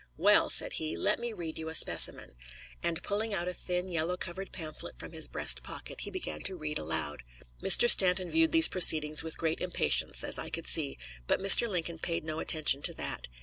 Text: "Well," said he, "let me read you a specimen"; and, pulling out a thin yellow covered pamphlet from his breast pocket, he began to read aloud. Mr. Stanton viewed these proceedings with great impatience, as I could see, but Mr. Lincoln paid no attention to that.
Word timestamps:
"Well," 0.17 0.49
said 0.49 0.73
he, 0.73 0.97
"let 0.97 1.19
me 1.19 1.31
read 1.31 1.59
you 1.59 1.69
a 1.69 1.75
specimen"; 1.75 2.33
and, 2.81 3.03
pulling 3.03 3.35
out 3.35 3.47
a 3.47 3.53
thin 3.53 3.87
yellow 3.87 4.17
covered 4.17 4.51
pamphlet 4.51 4.97
from 4.97 5.11
his 5.11 5.27
breast 5.27 5.61
pocket, 5.61 6.01
he 6.01 6.09
began 6.09 6.39
to 6.41 6.55
read 6.55 6.79
aloud. 6.79 7.21
Mr. 7.61 7.87
Stanton 7.87 8.31
viewed 8.31 8.51
these 8.51 8.67
proceedings 8.67 9.23
with 9.23 9.37
great 9.37 9.61
impatience, 9.61 10.23
as 10.23 10.39
I 10.39 10.49
could 10.49 10.65
see, 10.65 10.97
but 11.27 11.39
Mr. 11.39 11.67
Lincoln 11.69 11.99
paid 11.99 12.23
no 12.23 12.39
attention 12.39 12.81
to 12.81 12.95
that. 12.95 13.27